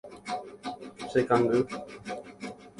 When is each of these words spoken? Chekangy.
Chekangy. 1.11 1.59